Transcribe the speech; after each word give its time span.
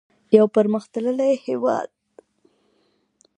یو 0.37 0.45
پرمختللی 0.55 1.31
هیواد. 1.45 1.89